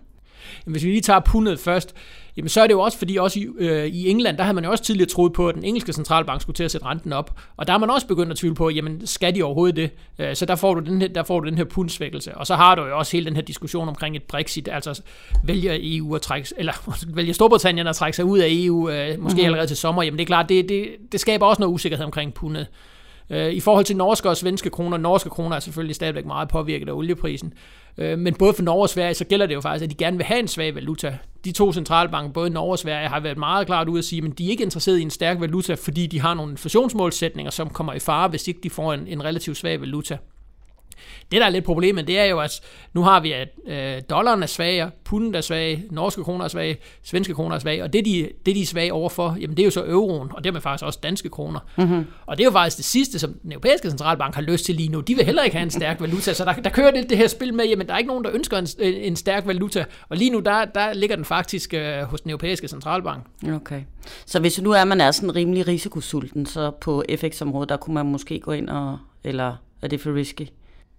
Hvis 0.65 0.83
vi 0.83 0.89
lige 0.89 1.01
tager 1.01 1.19
pundet 1.19 1.59
først, 1.59 1.95
jamen 2.37 2.49
så 2.49 2.61
er 2.61 2.67
det 2.67 2.73
jo 2.73 2.79
også, 2.79 2.97
fordi 2.97 3.17
også 3.17 3.39
i, 3.39 3.47
øh, 3.57 3.85
i 3.85 4.09
England, 4.09 4.37
der 4.37 4.43
har 4.43 4.53
man 4.53 4.63
jo 4.63 4.71
også 4.71 4.83
tidligere 4.83 5.09
troet 5.09 5.33
på, 5.33 5.49
at 5.49 5.55
den 5.55 5.63
engelske 5.63 5.93
centralbank 5.93 6.41
skulle 6.41 6.55
til 6.55 6.63
at 6.63 6.71
sætte 6.71 6.87
renten 6.87 7.13
op. 7.13 7.39
Og 7.57 7.67
der 7.67 7.73
har 7.73 7.77
man 7.77 7.89
også 7.89 8.07
begyndt 8.07 8.31
at 8.31 8.37
tvivle 8.37 8.55
på, 8.55 8.69
jamen 8.69 9.07
skal 9.07 9.35
de 9.35 9.43
overhovedet 9.43 9.75
det? 9.75 9.91
Øh, 10.19 10.35
så 10.35 10.45
der 10.45 10.55
får, 10.55 10.73
du 10.73 10.79
den 10.91 11.01
her, 11.01 11.07
der 11.07 11.23
får 11.23 11.39
du 11.39 11.49
den 11.49 11.57
her 11.57 11.63
pundsvækkelse. 11.63 12.37
Og 12.37 12.47
så 12.47 12.55
har 12.55 12.75
du 12.75 12.85
jo 12.85 12.97
også 12.97 13.17
hele 13.17 13.25
den 13.25 13.35
her 13.35 13.43
diskussion 13.43 13.87
omkring 13.87 14.15
et 14.15 14.23
Brexit, 14.23 14.69
altså 14.71 15.01
vælger 15.43 15.77
EU 15.81 16.15
at 16.15 16.21
trække, 16.21 16.53
eller 16.57 16.73
vælger 17.15 17.33
Storbritannien 17.33 17.87
at 17.87 17.95
trække 17.95 18.15
sig 18.15 18.25
ud 18.25 18.39
af 18.39 18.47
EU, 18.49 18.89
øh, 18.89 19.07
måske 19.07 19.17
mm-hmm. 19.17 19.45
allerede 19.45 19.67
til 19.67 19.77
sommer. 19.77 20.03
Jamen 20.03 20.17
det 20.17 20.23
er 20.23 20.27
klart, 20.27 20.49
det, 20.49 20.69
det, 20.69 20.87
det 21.11 21.19
skaber 21.19 21.45
også 21.45 21.59
noget 21.59 21.73
usikkerhed 21.73 22.05
omkring 22.05 22.33
pundet. 22.33 22.67
Øh, 23.29 23.53
I 23.53 23.59
forhold 23.59 23.85
til 23.85 23.97
norske 23.97 24.29
og 24.29 24.37
svenske 24.37 24.69
kroner, 24.69 24.97
norske 24.97 25.29
kroner 25.29 25.55
er 25.55 25.59
selvfølgelig 25.59 25.95
stadigvæk 25.95 26.25
meget 26.25 26.49
påvirket 26.49 26.89
af 26.89 26.93
olieprisen. 26.93 27.53
Øh, 27.97 28.19
men 28.19 28.33
både 28.33 28.53
for 28.53 28.63
Norge 28.63 28.81
og 28.81 28.89
Sverige, 28.89 29.13
så 29.13 29.25
gælder 29.25 29.45
det 29.45 29.53
jo 29.53 29.61
faktisk, 29.61 29.83
at 29.83 29.89
de 29.89 29.95
gerne 29.95 30.17
vil 30.17 30.25
have 30.25 30.39
en 30.39 30.47
svag 30.47 30.75
valuta. 30.75 31.17
De 31.45 31.51
to 31.51 31.73
centralbanker, 31.73 32.31
både 32.31 32.49
Norge 32.49 32.71
og 32.71 32.79
Sverige, 32.79 33.07
har 33.07 33.19
været 33.19 33.37
meget 33.37 33.67
klart 33.67 33.89
ude 33.89 33.99
at 33.99 34.05
sige, 34.05 34.25
at 34.25 34.37
de 34.37 34.45
er 34.45 34.49
ikke 34.49 34.63
interesseret 34.63 34.99
i 34.99 35.01
en 35.01 35.09
stærk 35.09 35.41
valuta, 35.41 35.73
fordi 35.73 36.07
de 36.07 36.21
har 36.21 36.33
nogle 36.33 36.51
inflationsmålsætninger, 36.51 37.51
som 37.51 37.69
kommer 37.69 37.93
i 37.93 37.99
fare, 37.99 38.29
hvis 38.29 38.47
ikke 38.47 38.59
de 38.63 38.69
får 38.69 38.93
en, 38.93 39.07
en 39.07 39.23
relativt 39.23 39.57
svag 39.57 39.81
valuta. 39.81 40.17
Det, 41.31 41.39
der 41.41 41.45
er 41.45 41.49
lidt 41.49 41.65
problemet, 41.65 42.07
det 42.07 42.19
er 42.19 42.25
jo, 42.25 42.39
at 42.39 42.61
nu 42.93 43.03
har 43.03 43.19
vi, 43.19 43.31
at 43.31 43.47
øh, 43.67 44.01
dollaren 44.09 44.43
er 44.43 44.47
svag, 44.47 44.89
punden 45.03 45.35
er 45.35 45.41
svag, 45.41 45.83
norske 45.91 46.23
kroner 46.23 46.45
er 46.45 46.49
svag, 46.49 46.77
svenske 47.03 47.33
kroner 47.33 47.55
er 47.55 47.59
svag, 47.59 47.83
og 47.83 47.93
det, 47.93 48.05
de, 48.05 48.29
det, 48.45 48.55
de 48.55 48.61
er 48.61 48.65
svage 48.65 48.93
overfor, 48.93 49.37
jamen 49.41 49.57
det 49.57 49.63
er 49.63 49.65
jo 49.65 49.71
så 49.71 49.85
euroen, 49.85 50.29
og 50.33 50.43
dermed 50.43 50.61
faktisk 50.61 50.85
også 50.85 50.99
danske 51.03 51.29
kroner. 51.29 51.59
Mm-hmm. 51.77 52.05
Og 52.25 52.37
det 52.37 52.43
er 52.43 52.45
jo 52.45 52.51
faktisk 52.51 52.77
det 52.77 52.85
sidste, 52.85 53.19
som 53.19 53.33
den 53.33 53.51
europæiske 53.51 53.89
centralbank 53.89 54.35
har 54.35 54.41
lyst 54.41 54.65
til 54.65 54.75
lige 54.75 54.89
nu. 54.89 54.99
De 54.99 55.15
vil 55.15 55.25
heller 55.25 55.43
ikke 55.43 55.55
have 55.55 55.63
en 55.63 55.71
stærk 55.71 56.01
valuta, 56.05 56.33
så 56.33 56.45
der, 56.45 56.53
der 56.53 56.69
kører 56.69 56.91
lidt 56.91 57.09
det 57.09 57.17
her 57.17 57.27
spil 57.27 57.53
med, 57.53 57.65
jamen 57.65 57.87
der 57.87 57.93
er 57.93 57.97
ikke 57.97 58.07
nogen, 58.07 58.23
der 58.23 58.31
ønsker 58.33 58.57
en, 58.57 58.67
en 58.79 59.15
stærk 59.15 59.47
valuta, 59.47 59.85
og 60.09 60.17
lige 60.17 60.29
nu, 60.29 60.39
der, 60.39 60.65
der 60.65 60.93
ligger 60.93 61.15
den 61.15 61.25
faktisk 61.25 61.73
øh, 61.73 62.01
hos 62.01 62.21
den 62.21 62.31
europæiske 62.31 62.67
centralbank. 62.67 63.23
Okay. 63.53 63.81
Så 64.25 64.39
hvis 64.39 64.61
nu 64.61 64.71
er 64.71 64.83
man 64.83 65.01
er 65.01 65.11
sådan 65.11 65.35
rimelig 65.35 65.67
risikosulten, 65.67 66.45
så 66.45 66.71
på 66.71 67.03
FX-området, 67.17 67.69
der 67.69 67.77
kunne 67.77 67.93
man 67.93 68.05
måske 68.05 68.39
gå 68.39 68.51
ind 68.51 68.69
og, 68.69 68.97
eller 69.23 69.55
er 69.81 69.87
det 69.87 70.01
for 70.01 70.15
risky? 70.15 70.47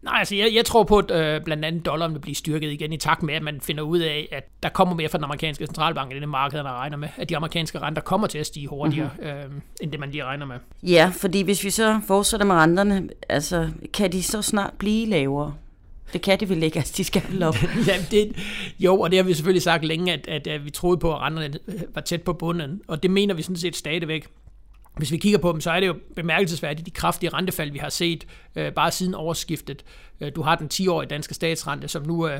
Nej, 0.02 0.18
altså 0.18 0.34
jeg, 0.34 0.50
jeg 0.54 0.64
tror 0.64 0.84
på, 0.84 0.98
at 0.98 1.10
øh, 1.10 1.44
blandt 1.44 1.64
andet 1.64 1.86
dollaren 1.86 2.14
vil 2.14 2.18
blive 2.18 2.34
styrket 2.34 2.72
igen 2.72 2.92
i 2.92 2.96
takt 2.96 3.22
med, 3.22 3.34
at 3.34 3.42
man 3.42 3.60
finder 3.60 3.82
ud 3.82 3.98
af, 3.98 4.28
at 4.32 4.48
der 4.62 4.68
kommer 4.68 4.94
mere 4.94 5.08
fra 5.08 5.18
den 5.18 5.24
amerikanske 5.24 5.66
centralbank, 5.66 6.12
end 6.12 6.20
det 6.20 6.28
marked, 6.28 6.58
der 6.58 6.78
regner 6.80 6.96
med. 6.96 7.08
At 7.16 7.28
de 7.28 7.36
amerikanske 7.36 7.78
renter 7.78 8.02
kommer 8.02 8.26
til 8.26 8.38
at 8.38 8.46
stige 8.46 8.68
hurtigere, 8.68 9.10
mm-hmm. 9.18 9.30
øh, 9.30 9.60
end 9.80 9.92
det 9.92 10.00
man 10.00 10.10
lige 10.10 10.24
regner 10.24 10.46
med. 10.46 10.56
Ja, 10.82 11.12
fordi 11.14 11.42
hvis 11.42 11.64
vi 11.64 11.70
så 11.70 12.00
fortsætter 12.06 12.46
med 12.46 12.54
renterne, 12.54 13.08
altså 13.28 13.70
kan 13.92 14.12
de 14.12 14.22
så 14.22 14.42
snart 14.42 14.72
blive 14.78 15.06
lavere? 15.06 15.54
Det 16.12 16.22
kan 16.22 16.40
de 16.40 16.48
vel 16.48 16.62
ikke, 16.62 16.78
altså 16.78 16.94
de 16.96 17.04
skal 17.04 17.42
op. 17.42 17.56
ja, 17.88 17.96
det, 18.10 18.36
jo, 18.78 19.00
og 19.00 19.10
det 19.10 19.18
har 19.18 19.24
vi 19.24 19.34
selvfølgelig 19.34 19.62
sagt 19.62 19.84
længe, 19.84 20.12
at, 20.12 20.28
at, 20.28 20.46
at 20.46 20.64
vi 20.64 20.70
troede 20.70 20.98
på, 20.98 21.14
at 21.14 21.20
renterne 21.20 21.58
var 21.94 22.00
tæt 22.00 22.22
på 22.22 22.32
bunden, 22.32 22.80
og 22.88 23.02
det 23.02 23.10
mener 23.10 23.34
vi 23.34 23.42
sådan 23.42 23.56
set 23.56 23.76
stadigvæk. 23.76 24.26
Hvis 25.00 25.12
vi 25.12 25.16
kigger 25.16 25.38
på 25.38 25.52
dem, 25.52 25.60
så 25.60 25.70
er 25.70 25.80
det 25.80 25.86
jo 25.86 25.94
bemærkelsesværdigt 26.16 26.86
de 26.86 26.90
kraftige 26.90 27.30
rentefald, 27.30 27.70
vi 27.70 27.78
har 27.78 27.88
set 27.88 28.26
øh, 28.56 28.72
bare 28.72 28.90
siden 28.90 29.14
overskiftet. 29.14 29.84
Øh, 30.20 30.32
du 30.36 30.42
har 30.42 30.54
den 30.54 30.68
10-årige 30.74 31.08
danske 31.08 31.34
statsrente, 31.34 31.88
som 31.88 32.06
nu 32.06 32.22
er, 32.22 32.38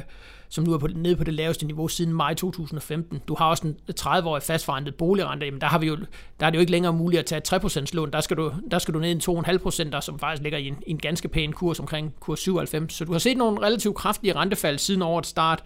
som 0.49 0.65
nu 0.65 0.73
er 0.73 0.79
på, 0.79 0.87
nede 0.87 1.17
på 1.17 1.25
det 1.25 1.35
laveste 1.35 1.67
niveau 1.67 1.89
siden 1.89 2.13
maj 2.13 2.35
2015. 2.35 3.21
Du 3.29 3.35
har 3.35 3.47
også 3.47 3.67
en 3.67 3.77
30-årig 4.01 4.43
fastforrentet 4.43 4.95
boligrente. 4.95 5.47
Jamen, 5.47 5.61
der, 5.61 5.67
har 5.67 5.79
vi 5.79 5.87
jo, 5.87 5.97
der 6.41 6.47
er 6.47 6.51
det 6.51 6.57
jo 6.57 6.61
ikke 6.61 6.73
længere 6.73 6.93
muligt 6.93 7.33
at 7.33 7.43
tage 7.43 7.59
3% 7.61 7.87
lån. 7.93 8.13
Der 8.13 8.21
skal 8.21 8.37
du, 8.37 8.53
der 8.71 8.79
skal 8.79 8.95
du 8.95 8.99
ned 8.99 9.09
i 9.09 9.13
en 9.13 9.39
2,5%, 9.39 9.91
der 9.91 10.01
som 10.01 10.19
faktisk 10.19 10.43
ligger 10.43 10.59
i 10.59 10.69
en, 10.69 10.77
i 10.87 10.91
en 10.91 10.99
ganske 10.99 11.29
pæn 11.29 11.53
kurs 11.53 11.81
omkring 11.81 12.15
kurs 12.21 12.41
97. 12.41 12.93
Så 12.93 13.05
du 13.05 13.13
har 13.13 13.19
set 13.19 13.37
nogle 13.37 13.61
relativt 13.61 13.97
kraftige 13.97 14.37
rentefald 14.37 14.79
siden 14.79 15.03
årets 15.03 15.29
start. 15.29 15.63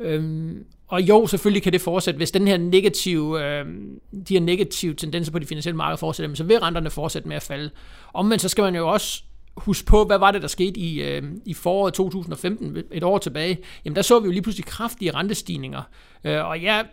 Øhm, 0.00 0.64
og 0.88 1.02
jo, 1.02 1.26
selvfølgelig 1.26 1.62
kan 1.62 1.72
det 1.72 1.80
fortsætte. 1.80 2.18
Hvis 2.18 2.30
den 2.30 2.48
her 2.48 2.56
negative, 2.56 3.44
øh, 3.44 3.66
de 4.28 4.34
her 4.34 4.40
negative 4.40 4.94
tendenser 4.94 5.32
på 5.32 5.38
de 5.38 5.46
finansielle 5.46 5.76
markeder 5.76 5.96
fortsætter, 5.96 6.34
så 6.34 6.44
vil 6.44 6.58
renterne 6.58 6.90
fortsætte 6.90 7.28
med 7.28 7.36
at 7.36 7.42
falde. 7.42 7.70
Omvendt 8.14 8.42
så 8.42 8.48
skal 8.48 8.62
man 8.64 8.74
jo 8.74 8.88
også 8.88 9.22
huske 9.56 9.86
på, 9.86 10.04
hvad 10.04 10.18
var 10.18 10.30
det, 10.30 10.42
der 10.42 10.48
skete 10.48 10.80
i, 10.80 11.02
øh, 11.02 11.22
i 11.44 11.54
foråret 11.54 11.94
2015, 11.94 12.76
et 12.92 13.02
år 13.02 13.18
tilbage. 13.18 13.58
Jamen 13.84 13.96
der 13.96 14.02
så 14.02 14.20
vi 14.20 14.24
jo 14.26 14.32
lige 14.32 14.42
pludselig 14.42 14.66
kraftige 14.66 15.14
rentestigninger. 15.14 15.82
Øh, 16.24 16.44
og 16.44 16.62
jeg 16.62 16.86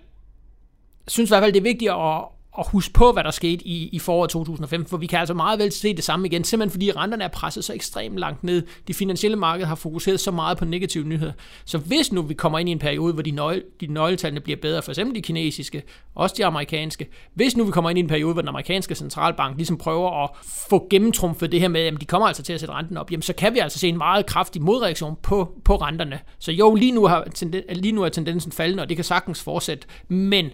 synes 1.08 1.30
i 1.30 1.32
hvert 1.32 1.44
fald, 1.44 1.54
det 1.54 1.60
er 1.60 1.64
vigtigt 1.64 1.92
at, 1.92 2.22
at 2.60 2.68
huske 2.72 2.94
på, 2.94 3.12
hvad 3.12 3.24
der 3.24 3.32
skete 3.32 3.68
i, 3.68 3.90
i 3.90 4.00
foråret 4.00 4.30
2015, 4.30 4.90
for 4.90 4.98
vi 4.98 5.08
kan 5.08 5.20
altså 5.20 5.34
meget 5.34 5.60
vel 5.60 5.72
se 5.72 5.96
det 5.96 6.04
samme 6.04 6.28
igen, 6.28 6.44
simpelthen 6.44 6.72
fordi 6.72 6.92
renterne 6.92 7.24
er 7.24 7.28
presset 7.28 7.64
så 7.64 7.74
ekstremt 7.74 8.18
langt 8.18 8.44
ned. 8.44 8.64
De 8.88 8.94
finansielle 8.94 9.38
marked 9.38 9.66
har 9.66 9.76
fokuseret 9.76 10.20
så 10.20 10.32
meget 10.32 10.58
på 10.58 10.66
negative 10.66 11.04
nyheder. 11.04 11.32
Så 11.66 11.78
hvis 11.78 12.12
nu 12.12 12.22
vi 12.22 12.34
kommer 12.34 12.60
ind 12.60 12.70
i 12.70 12.72
en 12.72 12.80
periode, 12.80 13.14
hvor 13.14 13.24
de, 13.24 13.32
nøgle, 13.32 13.64
de 13.82 13.88
nøgletallene 13.88 14.42
bliver 14.42 14.58
bedre, 14.62 14.82
for 14.82 14.92
eksempel 14.92 15.16
de 15.16 15.22
kinesiske, 15.22 15.84
også 16.16 16.36
de 16.38 16.46
amerikanske, 16.46 17.08
hvis 17.34 17.58
nu 17.58 17.64
vi 17.64 17.72
kommer 17.72 17.90
ind 17.90 18.00
i 18.00 18.02
en 18.02 18.08
periode, 18.08 18.34
hvor 18.34 18.42
den 18.42 18.50
amerikanske 18.50 18.96
centralbank 18.96 19.58
ligesom 19.58 19.78
prøver 19.78 20.24
at 20.24 20.30
få 20.70 20.88
gennemtrumfet 20.90 21.52
det 21.52 21.60
her 21.60 21.68
med, 21.68 21.82
at 21.82 22.02
de 22.02 22.06
kommer 22.06 22.28
altså 22.28 22.44
til 22.44 22.54
at 22.54 22.60
sætte 22.60 22.74
renten 22.74 22.98
op, 22.98 23.12
jamen 23.12 23.22
så 23.22 23.34
kan 23.34 23.54
vi 23.54 23.60
altså 23.60 23.80
se 23.80 23.88
en 23.88 23.98
meget 23.98 24.26
kraftig 24.26 24.62
modreaktion 24.62 25.16
på, 25.24 25.52
på 25.66 25.76
renterne. 25.76 26.20
Så 26.40 26.52
jo, 26.52 26.76
lige 26.76 26.92
nu, 26.92 27.06
har, 27.06 27.44
lige 27.74 27.92
nu 27.92 28.04
er 28.04 28.10
tendensen 28.10 28.52
faldende, 28.52 28.84
og 28.84 28.90
det 28.90 28.98
kan 28.98 29.04
sagtens 29.04 29.44
fortsætte, 29.44 29.88
men 30.08 30.50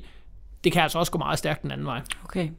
det 0.67 0.73
kan 0.73 0.81
altså 0.81 0.99
også 0.99 1.11
gå 1.11 1.17
meget 1.17 1.39
stærkt 1.39 1.61
den 1.61 1.71
anden 1.71 1.85
vej. 1.85 2.01
Okay. 2.23 2.49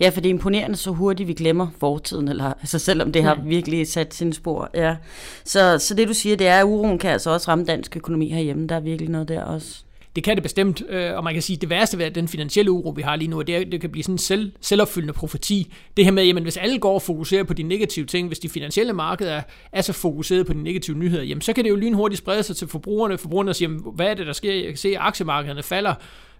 Ja, 0.00 0.08
for 0.08 0.20
det 0.20 0.28
er 0.28 0.34
imponerende, 0.34 0.76
så 0.76 0.90
hurtigt 0.90 1.28
vi 1.28 1.32
glemmer 1.32 1.66
fortiden, 1.80 2.28
eller, 2.28 2.44
altså 2.44 2.78
selvom 2.78 3.12
det 3.12 3.22
har 3.22 3.34
virkelig 3.44 3.88
sat 3.88 4.14
sin 4.14 4.32
spor. 4.32 4.70
Ja. 4.74 4.96
Så, 5.44 5.78
så 5.78 5.94
det 5.94 6.08
du 6.08 6.14
siger, 6.14 6.36
det 6.36 6.46
er, 6.46 6.58
at 6.58 6.64
uroen 6.64 6.98
kan 6.98 7.10
altså 7.10 7.30
også 7.30 7.50
ramme 7.50 7.64
dansk 7.64 7.96
økonomi 7.96 8.28
herhjemme. 8.28 8.66
Der 8.66 8.76
er 8.76 8.80
virkelig 8.80 9.10
noget 9.10 9.28
der 9.28 9.44
også. 9.44 9.83
Det 10.16 10.24
kan 10.24 10.36
det 10.36 10.42
bestemt, 10.42 10.82
øh, 10.88 11.16
og 11.16 11.24
man 11.24 11.32
kan 11.32 11.42
sige, 11.42 11.56
at 11.56 11.60
det 11.60 11.70
værste 11.70 11.98
ved 11.98 12.10
den 12.10 12.28
finansielle 12.28 12.70
uro, 12.70 12.90
vi 12.90 13.02
har 13.02 13.16
lige 13.16 13.28
nu, 13.28 13.42
det, 13.42 13.56
er, 13.56 13.64
det 13.64 13.80
kan 13.80 13.90
blive 13.90 14.02
sådan 14.02 14.14
en 14.14 14.18
selv, 14.18 14.52
selvopfyldende 14.60 15.12
profeti. 15.12 15.72
Det 15.96 16.04
her 16.04 16.12
med, 16.12 16.24
jamen 16.24 16.42
hvis 16.42 16.56
alle 16.56 16.78
går 16.78 16.94
og 16.94 17.02
fokuserer 17.02 17.44
på 17.44 17.54
de 17.54 17.62
negative 17.62 18.06
ting, 18.06 18.26
hvis 18.26 18.38
de 18.38 18.48
finansielle 18.48 18.92
markeder 18.92 19.32
er, 19.32 19.42
er 19.72 19.82
så 19.82 19.92
fokuseret 19.92 20.46
på 20.46 20.52
de 20.52 20.62
negative 20.62 20.98
nyheder, 20.98 21.22
jamen 21.22 21.40
så 21.40 21.52
kan 21.52 21.64
det 21.64 21.70
jo 21.70 21.76
lynhurtigt 21.76 22.18
sprede 22.18 22.42
sig 22.42 22.56
til 22.56 22.68
forbrugerne. 22.68 23.18
Forbrugerne 23.18 23.54
siger, 23.54 23.68
hvad 23.94 24.06
er 24.06 24.14
det, 24.14 24.26
der 24.26 24.32
sker? 24.32 24.54
Jeg 24.54 24.64
kan 24.64 24.76
se, 24.76 24.88
at 24.88 24.98
aktiemarkederne 25.00 25.62
falder. 25.62 25.94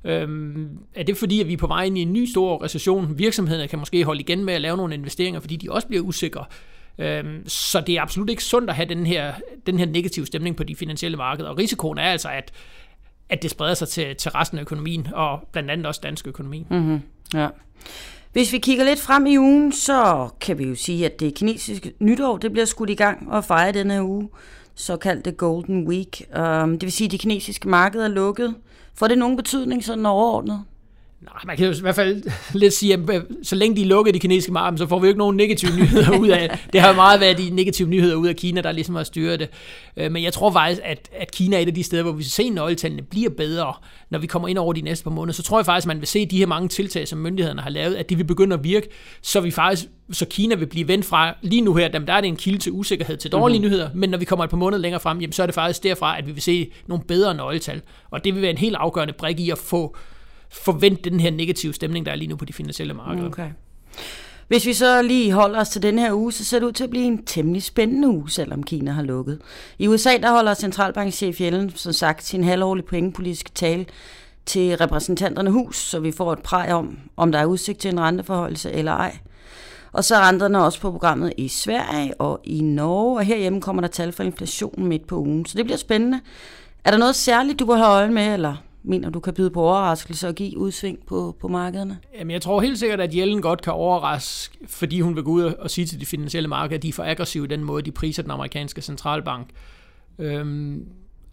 Øhm, 0.05 0.69
er 0.95 1.03
det 1.03 1.17
fordi, 1.17 1.41
at 1.41 1.49
vi 1.49 1.53
er 1.53 1.57
på 1.57 1.67
vej 1.67 1.85
ind 1.85 1.99
i 1.99 2.03
en 2.03 2.13
ny 2.13 2.25
stor 2.27 2.65
recession? 2.65 3.19
Virksomhederne 3.19 3.69
kan 3.69 3.79
måske 3.79 4.05
holde 4.05 4.21
igen 4.21 4.45
med 4.45 4.55
at 4.55 4.61
lave 4.61 4.77
nogle 4.77 4.95
investeringer, 4.95 5.41
fordi 5.41 5.57
de 5.57 5.73
også 5.73 5.89
bliver 5.89 6.03
usikre. 6.03 6.45
Øhm, 6.99 7.49
så 7.49 7.81
det 7.81 7.97
er 7.97 8.03
absolut 8.03 8.31
ikke 8.31 8.45
sundt 8.45 8.71
at 8.71 8.77
have 8.77 8.89
den 8.89 9.07
her, 9.07 9.33
den 9.67 9.79
her 9.79 9.87
negative 9.87 10.27
stemning 10.27 10.57
på 10.57 10.65
de 10.65 10.77
finansielle 10.77 11.17
markeder. 11.17 11.49
Og 11.49 11.59
risikoen 11.59 11.99
er 11.99 12.03
altså, 12.03 12.29
at, 12.29 12.53
at 13.29 13.43
det 13.43 13.51
spreder 13.51 13.75
sig 13.75 13.89
til, 13.89 14.17
til 14.17 14.31
resten 14.31 14.59
af 14.59 14.63
økonomien, 14.63 15.09
og 15.15 15.49
blandt 15.53 15.71
andet 15.71 15.87
også 15.87 16.01
dansk 16.03 16.27
økonomi. 16.27 16.67
Mm-hmm. 16.71 17.01
Ja. 17.35 17.49
Hvis 18.33 18.53
vi 18.53 18.59
kigger 18.59 18.85
lidt 18.85 19.01
frem 19.01 19.27
i 19.27 19.39
ugen, 19.39 19.73
så 19.73 20.29
kan 20.41 20.59
vi 20.59 20.65
jo 20.65 20.75
sige, 20.75 21.07
at 21.07 21.21
det 21.21 21.35
kinesiske 21.35 21.93
nytår 22.01 22.37
det 22.37 22.53
bliver 22.53 22.65
skudt 22.65 22.91
i 22.91 22.95
gang 22.95 23.33
og 23.33 23.45
fejret 23.45 23.75
denne 23.75 24.05
uge, 24.05 24.29
såkaldte 24.75 25.33
Golden 25.33 25.89
Week. 25.89 26.23
Um, 26.39 26.73
det 26.73 26.83
vil 26.83 26.93
sige, 26.93 27.07
at 27.07 27.13
de 27.13 27.19
kinesiske 27.19 27.69
markeder 27.69 28.05
er 28.05 28.09
lukket. 28.09 28.55
Får 28.95 29.09
det 29.09 29.19
nogen 29.19 29.37
betydning 29.37 29.85
sådan 29.85 30.07
overordnet? 30.07 30.65
Nej, 31.25 31.41
man 31.47 31.57
kan 31.57 31.67
jo 31.67 31.73
i 31.73 31.81
hvert 31.81 31.95
fald 31.95 32.23
lidt 32.61 32.75
sige, 32.75 32.95
at 32.95 33.23
så 33.43 33.57
længe 33.57 33.77
de 33.77 33.85
lukker 33.85 34.13
de 34.13 34.19
kinesiske 34.19 34.53
markeder, 34.53 34.79
så 34.79 34.89
får 34.89 34.99
vi 34.99 35.07
jo 35.07 35.09
ikke 35.09 35.19
nogen 35.19 35.37
negative 35.37 35.77
nyheder 35.77 36.19
ud 36.19 36.29
af 36.29 36.59
det. 36.73 36.81
har 36.81 36.89
jo 36.89 36.95
meget 36.95 37.21
været 37.21 37.39
de 37.39 37.51
negative 37.51 37.89
nyheder 37.89 38.15
ud 38.15 38.29
af 38.29 38.37
Kina, 38.37 38.61
der 38.61 38.73
ligesom 38.73 38.95
har 38.95 39.03
styret 39.03 39.41
det. 39.41 39.49
Øh, 39.97 40.13
men 40.13 40.23
jeg 40.23 40.33
tror 40.33 40.53
faktisk, 40.53 40.81
at, 40.85 41.09
at 41.13 41.31
Kina 41.31 41.57
er 41.57 41.61
et 41.61 41.69
af 41.69 41.75
de 41.75 41.83
steder, 41.83 42.03
hvor 42.03 42.13
vi 42.13 42.23
ser 42.23 42.51
nøgletallene 42.51 43.03
bliver 43.03 43.31
bedre, 43.31 43.73
når 44.11 44.19
vi 44.19 44.27
kommer 44.27 44.49
ind 44.49 44.59
over 44.59 44.73
de 44.73 44.81
næste 44.81 45.05
par 45.05 45.11
måneder. 45.11 45.35
Så 45.35 45.43
tror 45.43 45.59
jeg 45.59 45.67
faktisk, 45.67 45.85
at 45.85 45.89
man 45.89 46.01
vil 46.01 46.09
se 46.09 46.27
de 46.27 46.39
her 46.39 46.47
mange 46.47 46.69
tiltag, 46.69 47.09
som 47.09 47.19
myndighederne 47.19 47.63
har 47.63 47.71
lavet, 47.71 47.95
at 47.95 48.11
de 48.11 48.17
vil 48.17 48.25
begynde 48.25 48.55
at 48.55 48.65
virke, 48.65 48.89
så 49.23 49.41
vi 49.41 49.51
faktisk 49.51 49.87
så 50.13 50.27
Kina 50.27 50.55
vil 50.55 50.67
blive 50.67 50.89
vendt 50.89 51.05
fra 51.05 51.35
lige 51.43 51.63
nu 51.63 51.75
her, 51.75 51.89
der 51.89 52.13
er 52.13 52.21
det 52.21 52.29
en 52.29 52.37
kilde 52.37 52.59
til 52.59 52.73
usikkerhed, 52.73 53.17
til 53.17 53.33
dårlige 53.33 53.59
mm-hmm. 53.59 53.71
nyheder, 53.71 53.91
men 53.95 54.11
når 54.11 54.19
vi 54.19 54.25
kommer 54.25 54.45
et 54.45 54.51
par 54.51 54.57
måneder 54.57 54.83
længere 54.83 55.01
frem, 55.01 55.21
jamen, 55.21 55.33
så 55.33 55.43
er 55.43 55.47
det 55.47 55.55
faktisk 55.55 55.83
derfra, 55.83 56.19
at 56.19 56.27
vi 56.27 56.33
vil 56.33 56.43
se 56.43 56.73
nogle 56.87 57.05
bedre 57.05 57.35
nøgletal. 57.35 57.83
Og 58.11 58.25
det 58.25 58.35
vil 58.35 58.43
være 58.43 58.51
en 58.51 58.59
helt 58.59 58.77
afgørende 58.77 59.15
brik 59.19 59.41
i 59.41 59.51
at 59.51 59.59
få 59.59 59.97
forvente 60.63 61.11
den 61.11 61.21
her 61.21 61.31
negative 61.31 61.75
stemning, 61.75 62.07
der 62.07 62.13
er 62.13 62.17
lige 62.17 62.29
nu 62.29 62.37
på 62.37 62.45
de 62.45 62.53
finansielle 62.53 62.95
markeder. 62.95 63.27
Okay. 63.27 63.51
Hvis 64.49 64.67
vi 64.67 64.73
så 64.73 65.03
lige 65.03 65.33
holder 65.33 65.61
os 65.61 65.69
til 65.69 65.83
den 65.83 65.99
her 65.99 66.13
uge, 66.13 66.33
så 66.33 66.45
ser 66.45 66.59
det 66.59 66.67
ud 66.67 66.73
til 66.73 66.85
at 66.85 66.91
blive 66.91 67.05
en 67.05 67.25
temmelig 67.25 67.63
spændende 67.63 68.09
uge, 68.09 68.31
selvom 68.31 68.63
Kina 68.63 68.91
har 68.91 69.03
lukket. 69.03 69.41
I 69.79 69.89
USA 69.89 70.17
der 70.17 70.31
holder 70.31 70.55
centralbankchef 70.55 71.41
Yellen, 71.41 71.73
som 71.75 71.93
sagt 71.93 72.25
sin 72.25 72.45
halvårlige 72.45 72.87
pengepolitiske 72.87 73.51
tale 73.55 73.87
til 74.47 74.77
repræsentanterne 74.77 75.51
hus, 75.51 75.77
så 75.77 76.01
vi 76.01 76.13
får 76.13 76.33
et 76.33 76.39
præg 76.39 76.73
om, 76.73 76.99
om 77.17 77.33
der 77.33 77.39
er 77.39 77.45
udsigt 77.45 77.79
til 77.79 77.91
en 77.91 78.01
renteforholdelse 78.01 78.73
eller 78.73 78.93
ej. 78.93 79.19
Og 79.93 80.05
så 80.05 80.17
er 80.17 80.29
renterne 80.29 80.65
også 80.65 80.81
på 80.81 80.91
programmet 80.91 81.33
i 81.37 81.49
Sverige 81.49 82.15
og 82.21 82.41
i 82.45 82.61
Norge, 82.61 83.19
og 83.19 83.25
herhjemme 83.25 83.61
kommer 83.61 83.81
der 83.81 83.89
tal 83.89 84.13
for 84.13 84.23
inflationen 84.23 84.89
midt 84.89 85.07
på 85.07 85.17
ugen. 85.17 85.47
Så 85.47 85.57
det 85.59 85.65
bliver 85.65 85.79
spændende. 85.79 86.21
Er 86.85 86.91
der 86.91 86.99
noget 86.99 87.15
særligt, 87.15 87.59
du 87.59 87.67
vil 87.67 87.77
holde 87.77 87.95
øje 87.95 88.11
med, 88.11 88.35
eller 88.35 88.57
mener 88.85 89.11
du 89.11 89.21
kan 89.21 89.35
byde 89.35 89.51
på 89.51 89.63
overraskelse 89.63 90.29
og 90.29 90.35
give 90.35 90.59
udsving 90.59 90.99
på, 91.07 91.37
på 91.41 91.49
markederne? 91.49 91.99
Jamen, 92.19 92.31
jeg 92.31 92.43
tror 92.43 92.61
helt 92.61 92.79
sikkert, 92.79 93.01
at 93.01 93.17
Jellen 93.17 93.43
godt 93.43 93.63
kan 93.63 93.73
overraske, 93.73 94.59
fordi 94.67 95.01
hun 95.01 95.17
vil 95.17 95.25
gå 95.25 95.31
ud 95.31 95.43
og 95.43 95.71
sige 95.71 95.87
til 95.87 96.01
de 96.01 96.07
finansielle 96.07 96.49
markeder, 96.49 96.77
at 96.77 96.83
de 96.83 96.89
er 96.89 96.93
for 96.93 97.03
aggressive 97.03 97.45
i 97.45 97.49
den 97.49 97.65
måde, 97.65 97.83
de 97.83 97.93
priser 97.93 98.23
den 98.23 98.31
amerikanske 98.31 98.83
centralbank. 98.83 99.51
Øhm, 100.19 100.87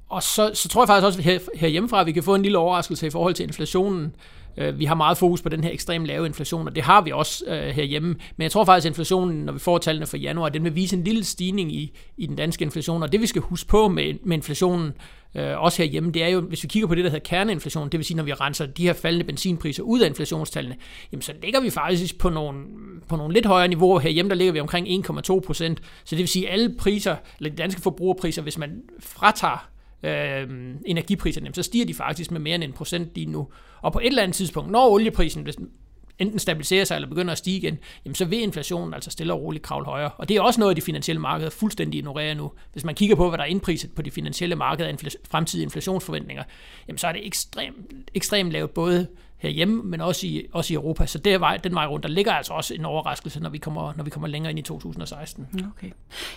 og 0.10 0.24
så, 0.24 0.52
så 0.54 0.70
tror 0.70 0.82
jeg 0.82 0.88
faktisk 0.88 1.06
også 1.06 1.22
her, 1.22 1.40
herhjemmefra, 1.56 2.02
at 2.02 2.06
vi 2.06 2.12
kan 2.12 2.24
få 2.24 2.36
en 2.36 2.44
lille 2.44 2.58
overraskelse 2.58 3.08
i 3.08 3.10
forhold 3.10 3.34
til 3.34 3.44
inflationen. 3.44 4.16
Øh, 4.58 4.80
vi 4.80 4.86
har 4.86 4.96
meget 4.96 5.18
fokus 5.18 5.42
på 5.42 5.50
den 5.50 5.64
her 5.64 5.72
ekstremt 5.72 6.06
lave 6.06 6.26
inflation, 6.26 6.68
og 6.68 6.76
det 6.76 6.84
har 6.84 7.02
vi 7.02 7.12
også 7.12 7.46
øh, 7.48 7.64
herhjemme. 7.64 8.08
Men 8.38 8.44
jeg 8.44 8.52
tror 8.52 8.66
faktisk, 8.66 8.86
at 8.86 8.90
inflationen, 8.90 9.46
når 9.46 9.54
vi 9.54 9.60
får 9.60 9.78
tallene 9.78 10.06
for 10.06 10.18
januar, 10.18 10.50
den 10.50 10.64
vil 10.64 10.76
vise 10.76 10.96
en 10.96 11.04
lille 11.04 11.24
stigning 11.24 11.76
i, 11.76 11.98
i 12.18 12.26
den 12.26 12.36
danske 12.36 12.64
inflation. 12.64 13.04
Og 13.04 13.12
det 13.12 13.22
vi 13.22 13.28
skal 13.28 13.42
huske 13.42 13.70
på 13.70 13.88
med, 13.88 14.14
med 14.24 14.38
inflationen, 14.38 14.88
øh, 14.88 14.94
øh, 15.36 15.62
også 15.62 15.82
herhjemme, 15.82 16.12
det 16.12 16.24
er 16.24 16.28
jo, 16.28 16.42
hvis 16.42 16.64
vi 16.64 16.68
kigger 16.68 16.88
på 16.88 16.96
det, 16.96 17.04
der 17.04 17.10
hedder 17.10 17.30
kerneinflation, 17.30 17.90
det 17.90 17.98
vil 17.98 18.06
sige, 18.06 18.18
når 18.18 18.24
vi 18.24 18.34
renser 18.34 18.66
de 18.66 18.84
her 18.84 18.94
faldende 18.94 19.26
benzinpriser 19.26 19.84
ud 19.84 20.00
af 20.00 20.08
inflationstallene, 20.08 20.76
jamen 21.12 21.22
så 21.22 21.34
ligger 21.44 21.62
vi 21.62 21.70
faktisk 21.70 22.18
på 22.18 22.30
nogle, 22.30 22.64
på 23.08 23.16
nogle 23.16 23.34
lidt 23.34 23.46
højere 23.46 23.68
niveauer. 23.68 24.00
Herhjemme, 24.00 24.30
der 24.30 24.36
ligger 24.36 24.54
vi 24.54 24.60
omkring 24.60 24.88
1,2 24.88 25.40
procent. 25.40 25.82
Så 26.04 26.16
det 26.16 26.18
vil 26.18 26.28
sige, 26.28 26.48
at 26.48 26.54
alle 26.54 26.76
priser, 26.80 27.16
eller 27.40 27.50
de 27.50 27.56
danske 27.56 27.82
forbrugerpriser, 27.82 28.42
hvis 28.42 28.58
man 28.58 28.82
fratager 29.00 29.70
øh, 30.04 30.48
energipriserne, 30.86 31.50
så 31.54 31.64
stiger 31.64 31.86
de 31.86 31.94
faktisk 31.94 32.32
med 32.32 32.40
mere 32.40 32.56
end 32.56 32.64
en 32.64 32.74
procent 32.74 33.10
lige 33.16 33.26
nu. 33.26 33.48
Og 33.82 33.94
på 33.94 34.00
et 34.00 34.08
eller 34.08 34.24
andet 34.24 34.36
tidspunkt, 34.36 34.72
når 34.72 34.90
olieprisen 34.90 35.48
enten 36.22 36.40
stabiliserer 36.40 36.86
sig 36.86 36.96
eller 36.96 37.10
begynder 37.10 37.32
at 37.32 37.38
stige 37.38 37.58
igen, 37.58 37.78
jamen 38.06 38.16
så 38.16 38.26
vil 38.26 38.42
inflationen 38.42 38.94
altså 38.94 39.12
stille 39.12 39.34
og 39.34 39.42
roligt 39.42 39.64
kravle 39.64 39.86
højere. 39.86 40.12
Og 40.18 40.30
det 40.30 40.38
er 40.38 40.42
også 40.42 40.60
noget, 40.60 40.78
de 40.78 40.82
finansielle 40.82 41.22
markeder 41.22 41.50
fuldstændig 41.50 41.98
ignorerer 41.98 42.34
nu. 42.34 42.52
Hvis 42.74 42.84
man 42.84 42.96
kigger 42.96 43.16
på, 43.16 43.30
hvad 43.30 43.38
der 43.38 43.44
er 43.44 43.48
indpriset 43.48 43.92
på 43.92 44.02
de 44.02 44.12
finansielle 44.12 44.56
markeder 44.56 44.90
af 44.90 44.94
infl- 44.94 45.22
fremtidige 45.32 45.64
inflationsforventninger, 45.64 46.44
jamen 46.88 46.98
så 46.98 47.08
er 47.08 47.12
det 47.12 47.28
ekstremt 47.28 47.76
ekstrem 48.14 48.50
lavt 48.50 48.74
både 48.74 49.08
herhjemme, 49.38 49.84
men 49.84 50.02
også 50.02 50.28
i, 50.28 50.46
også 50.52 50.74
i 50.74 50.76
Europa. 50.76 51.06
Så 51.06 51.18
det 51.18 51.34
er 51.34 51.38
vej, 51.38 51.58
den 51.58 51.74
vej 51.74 51.86
rundt, 51.86 52.04
der 52.04 52.10
ligger 52.10 52.34
altså 52.34 52.54
også 52.54 52.74
en 52.74 52.86
overraskelse, 52.86 53.40
når 53.40 53.50
vi 53.50 53.58
kommer, 53.58 53.94
når 53.98 54.04
vi 54.04 54.10
kommer 54.10 54.28
længere 54.28 54.50
ind 54.50 54.60
i 54.60 54.62
2016. 54.62 55.48
Okay. 55.78 55.92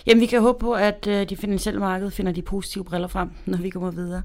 Jamen, 0.05 0.21
vi 0.21 0.25
kan 0.25 0.41
håbe 0.41 0.59
på, 0.59 0.73
at 0.73 1.07
uh, 1.07 1.13
de 1.13 1.35
finansielle 1.37 1.79
markeder 1.79 2.11
finder 2.11 2.31
de 2.31 2.41
positive 2.41 2.83
briller 2.83 3.07
frem, 3.07 3.29
når 3.45 3.57
vi 3.57 3.69
kommer 3.69 3.91
videre. 3.91 4.21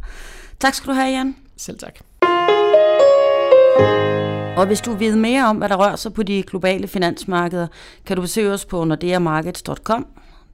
Tak 0.61 0.75
skal 0.75 0.89
du 0.89 0.95
have, 0.95 1.11
Jan. 1.11 1.37
Selv 1.57 1.79
tak. 1.79 2.10
Og 4.57 4.67
hvis 4.67 4.81
du 4.81 4.95
vil 4.95 5.19
mere 5.19 5.47
om, 5.47 5.57
hvad 5.57 5.69
der 5.69 5.77
rører 5.77 5.97
sig 5.97 6.13
på 6.13 6.23
de 6.23 6.43
globale 6.43 6.89
finansmarkeder, 6.89 7.67
kan 8.07 8.17
du 8.17 8.23
besøge 8.23 8.53
os 8.53 8.65
på 8.65 8.85
nordeamarkets.com. 8.85 10.07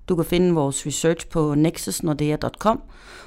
Du 0.08 0.16
kan 0.16 0.24
finde 0.24 0.54
vores 0.54 0.86
research 0.86 1.28
på 1.28 1.54
nexusnordea.com. 1.54 2.82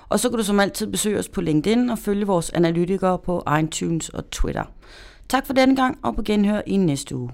Og 0.10 0.20
så 0.20 0.29
kan 0.29 0.38
du 0.38 0.44
som 0.44 0.60
altid 0.60 0.88
besøge 0.88 1.20
os 1.20 1.29
på 1.29 1.41
LinkedIn 1.41 1.89
og 1.89 2.00
følge 2.00 2.27
vores 2.27 2.50
analytikere 2.50 3.20
på 3.20 3.44
iTunes 3.60 4.10
og 4.10 4.29
Twitter. 4.32 4.63
Tak 5.29 5.46
for 5.46 5.53
denne 5.53 5.75
gang, 5.75 5.98
og 6.03 6.15
på 6.15 6.22
genhør 6.22 6.62
i 6.68 6.77
næste 6.77 7.15
uge. 7.15 7.32